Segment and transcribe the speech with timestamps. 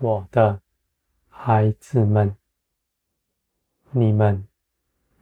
[0.00, 0.60] 我的
[1.28, 2.36] 孩子们，
[3.90, 4.46] 你们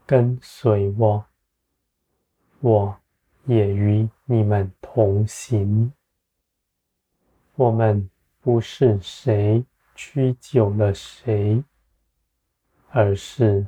[0.05, 1.25] 跟随我，
[2.61, 3.01] 我
[3.47, 5.91] 也与你们同行。
[7.55, 8.11] 我们
[8.43, 11.65] 不是谁屈就了谁，
[12.91, 13.67] 而是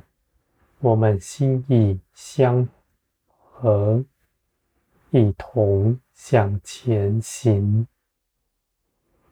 [0.77, 2.69] 我们心意相
[3.25, 4.05] 合，
[5.09, 7.87] 一同向前行。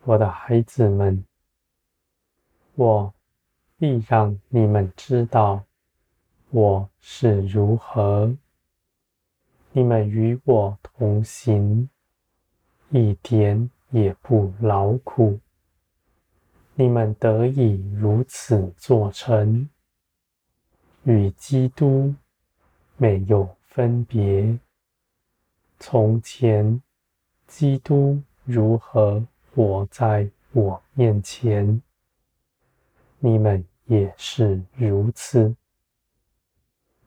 [0.06, 1.24] 我的孩子们，
[2.78, 3.12] 我
[3.80, 5.64] 必让你们知道
[6.52, 8.38] 我是如何。
[9.72, 11.90] 你们与我同行，
[12.92, 15.40] 一点也不劳苦。
[16.76, 19.68] 你们得以如此做成，
[21.04, 22.14] 与基督
[22.96, 24.60] 没有分别。
[25.80, 26.80] 从前，
[27.48, 31.82] 基督如何活在我面前，
[33.20, 35.56] 你们也是如此。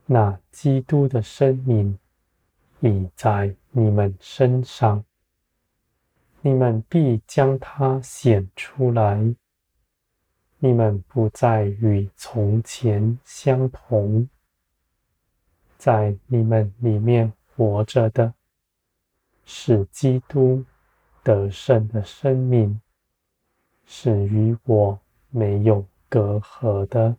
[0.06, 1.98] 那基督的生命
[2.80, 5.04] 已在你们身上，
[6.40, 9.34] 你们必将它显出来。
[10.58, 14.28] 你们不再与从前相同，
[15.78, 18.34] 在你们里面活着的，
[19.44, 20.64] 是基督。
[21.22, 22.80] 得胜的生命
[23.84, 27.16] 是与我没有隔阂的，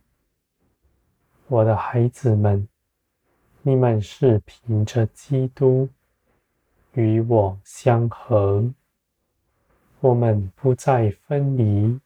[1.48, 2.68] 我的孩子们，
[3.62, 5.88] 你们是凭着基督
[6.92, 8.70] 与我相合，
[10.00, 11.98] 我们不再分离。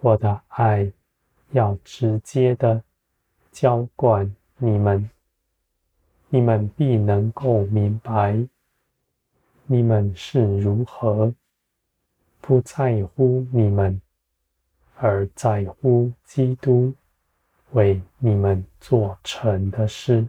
[0.00, 0.92] 我的爱
[1.52, 2.82] 要直接的
[3.52, 5.08] 浇灌你们，
[6.28, 8.36] 你们必能够明白。
[9.66, 11.32] 你们是如何。
[12.40, 14.00] 不在乎你们，
[15.00, 16.92] 而在乎基督
[17.70, 20.28] 为你们做成的事？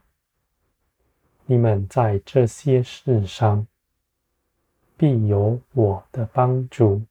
[1.46, 3.66] 你们在这些事上
[4.96, 7.02] 必有我的帮助，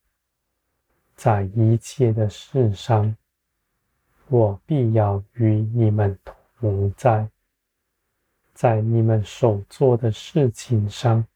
[1.17, 3.17] 在一切的事上，
[4.29, 6.17] 我必要与你们
[6.61, 7.29] 同在，
[8.55, 11.27] 在你们所做的事情上。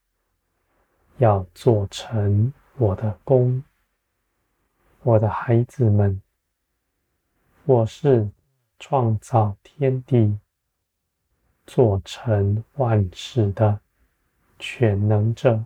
[1.17, 3.63] 要做成我的工，
[5.05, 6.21] 我的孩子们，
[7.65, 8.29] 我是
[8.79, 10.39] 创造天地、
[11.65, 13.81] 做成万事的
[14.57, 15.65] 全能者，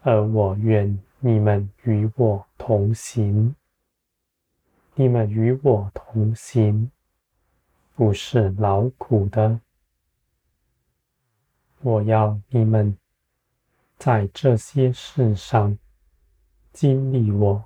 [0.00, 3.54] 而我愿你们与我同行。
[4.94, 6.90] 你们与我同行，
[7.94, 9.60] 不是劳苦的。
[11.82, 12.96] 我要你们。
[13.96, 15.78] 在这些事上
[16.72, 17.64] 经历我，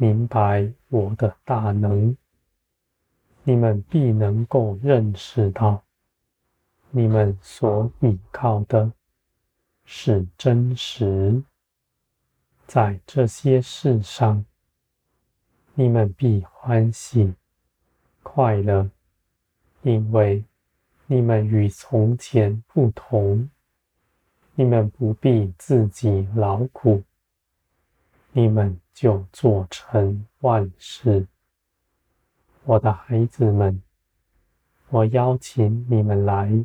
[0.00, 2.16] 明白我的大能，
[3.44, 5.82] 你们必能够认识到，
[6.88, 8.90] 你们所倚靠的
[9.84, 11.42] 是真实。
[12.66, 14.42] 在这些事上，
[15.74, 17.34] 你们必欢喜
[18.22, 18.88] 快乐，
[19.82, 20.42] 因为
[21.08, 23.50] 你们与从前不同。
[24.54, 27.02] 你们不必自己劳苦，
[28.32, 31.26] 你们就做成万事。
[32.64, 33.82] 我的孩子们，
[34.88, 36.64] 我邀请你们来，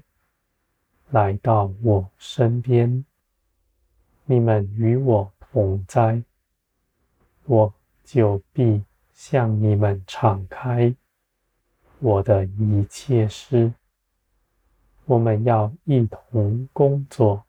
[1.09, 3.03] 来到我身边。
[4.25, 6.23] 你们与我同在，
[7.45, 8.83] 我就必
[9.13, 10.95] 向你们敞开
[11.99, 13.73] 我的一切事。
[15.05, 17.43] 我们要一同工作。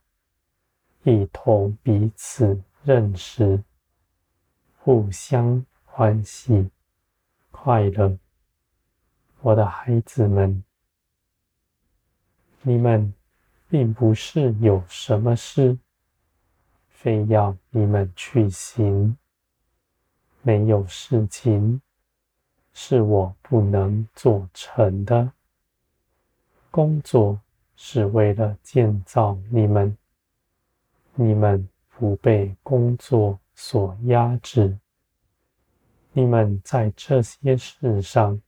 [1.02, 3.62] 一同彼此认识，
[4.86, 6.70] 互相欢喜
[7.50, 8.16] 快乐。
[9.40, 10.62] 我的孩子们，
[12.62, 13.12] 你们
[13.68, 15.76] 并不是有什么事
[16.88, 19.16] 非要你们去行，
[20.42, 21.82] 没有事情
[22.72, 25.32] 是我不能做成的。
[26.70, 27.40] 工作
[27.74, 29.98] 是为了建造你们。
[31.16, 31.68] 你们
[31.98, 34.78] 不被工作所压制，
[36.12, 38.40] 你们在这些事上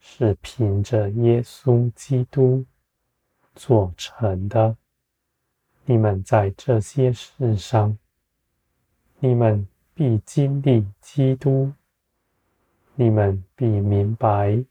[0.00, 2.64] 是凭着耶稣基督
[3.54, 4.76] 做成的。
[5.84, 7.96] 你们在这些事上，
[9.20, 11.72] 你们必经历基督，
[12.96, 14.64] 你们必明白，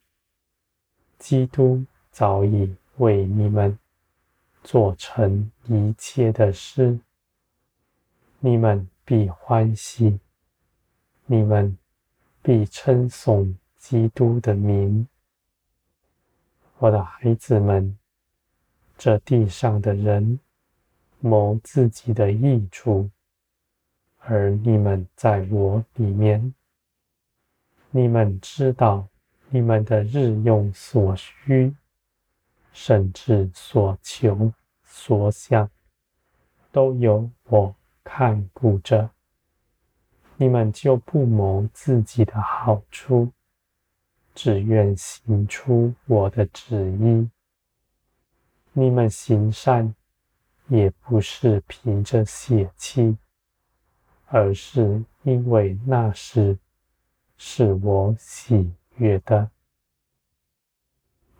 [1.18, 3.80] 基督早已为你们。
[4.62, 7.00] 做成一切的事，
[8.40, 10.19] 你们必欢喜，
[11.25, 11.75] 你们
[12.44, 15.07] 必称颂基督的名。
[16.77, 17.97] 我的孩子们，
[19.00, 20.39] 这地上的人
[21.21, 23.09] 谋自己的益处，
[24.19, 26.53] 而你们在我里面，
[27.89, 29.07] 你们知道
[29.50, 31.75] 你们的日用所需，
[32.73, 34.53] 甚至所求
[34.83, 35.67] 所想，
[36.71, 37.75] 都由我
[38.11, 39.11] 看顾着。
[40.35, 43.31] 你们就不谋自己的好处，
[44.33, 47.29] 只愿行出我的旨意。
[48.73, 49.94] 你们行善，
[50.69, 53.15] 也不是凭着血气，
[54.25, 56.57] 而是因为那时
[57.38, 59.51] 是我喜悦的。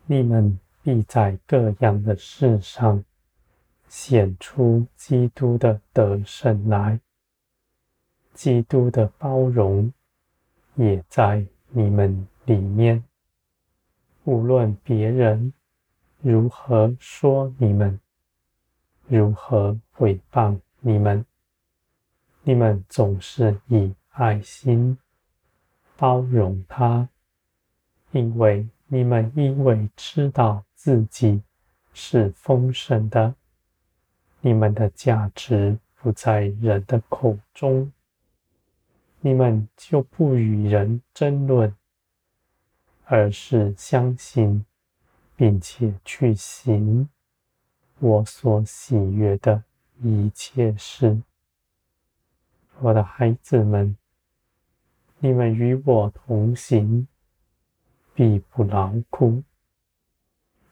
[0.06, 3.04] 你们必在各样的事上
[3.90, 7.00] 显出基督的得胜来。
[8.32, 9.92] 基督的包容
[10.76, 13.02] 也在你们里面。
[14.22, 15.52] 无论别人
[16.20, 17.98] 如何说你们，
[19.08, 21.26] 如何诽谤你们，
[22.44, 24.96] 你们总是以爱心
[25.96, 27.08] 包容他，
[28.12, 31.42] 因为你们因为知道自己
[31.92, 33.34] 是丰盛的，
[34.40, 37.92] 你们的价值不在人的口中。
[39.20, 41.76] 你们就不与人争论，
[43.04, 44.64] 而是相信，
[45.36, 47.08] 并且去行
[47.98, 49.62] 我所喜悦的
[50.02, 51.20] 一切事。
[52.78, 53.94] 我的孩子们，
[55.18, 57.06] 你们与我同行，
[58.14, 59.42] 必不劳苦。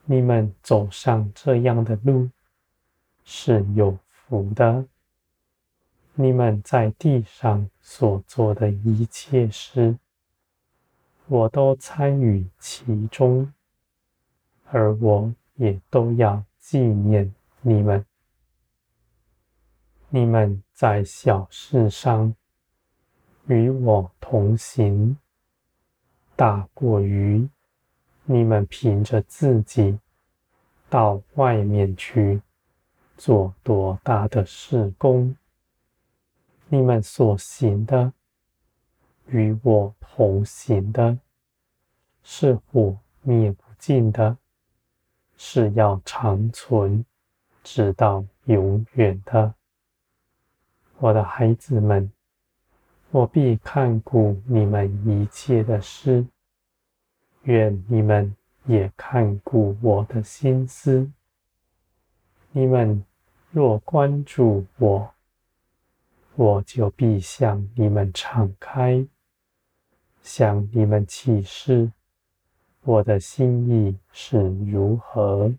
[0.05, 2.31] 你们走上这样的路，
[3.23, 4.85] 是有福的。
[6.15, 9.97] 你们在地上所做的一切事，
[11.27, 13.53] 我都参与其中，
[14.65, 18.05] 而我也都要纪念你们。
[20.09, 22.35] 你们在小事上
[23.45, 25.17] 与我同行，
[26.35, 27.47] 大过于
[28.25, 29.97] 你们凭着自己
[30.89, 32.41] 到外面去
[33.19, 35.35] 做多大的事工。
[36.69, 38.13] 你们所行的，
[39.27, 41.19] 与我同行的，
[42.23, 44.37] 是火灭不尽的，
[45.35, 47.03] 是要长存，
[47.61, 49.53] 直到永远的。
[50.99, 52.09] 我的孩子们，
[53.11, 56.25] 我必看顾你们一切的事，
[57.43, 58.33] 愿你们
[58.65, 61.11] 也看顾我的心思。
[62.51, 63.05] 你们
[63.51, 65.11] 若关注我，
[66.35, 69.07] 我就必向你们敞开，
[70.21, 71.91] 向你们启示
[72.83, 75.51] 我的心意是如何。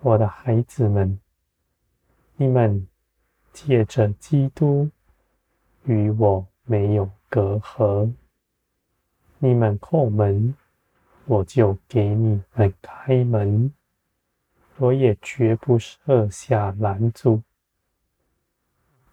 [0.00, 1.18] 我的孩子们，
[2.36, 2.86] 你们
[3.54, 4.90] 借着基督
[5.84, 8.12] 与我没有隔阂。
[9.38, 10.54] 你们叩门，
[11.24, 13.72] 我就给你们开门。
[14.82, 17.40] 我也绝不设下拦阻。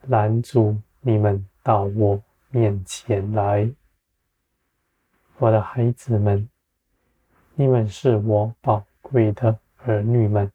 [0.08, 3.72] 拦阻你们到我面前来，
[5.38, 6.50] 我的孩子们，
[7.54, 10.52] 你们是我宝贵的儿女们，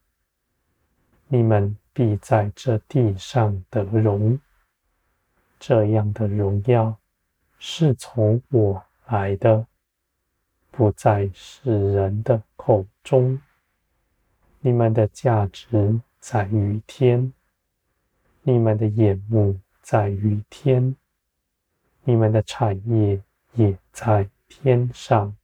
[1.28, 4.36] 你们必在这地上得荣。
[5.60, 6.92] 这样的荣耀
[7.60, 9.64] 是从我来的，
[10.72, 13.40] 不在世人的口中。
[14.66, 17.34] 你们的价值在于天。
[18.44, 20.96] 你们的眼目在于天，
[22.04, 23.20] 你们的产业
[23.52, 25.36] 也在天上。